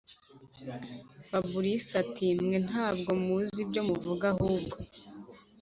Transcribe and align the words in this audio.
fabric 1.27 1.83
ati”mwe 2.01 2.57
ntabwo 2.67 3.09
muzi 3.25 3.57
ibyo 3.65 3.81
muvuga 3.87 4.25
ahubwo 4.33 4.75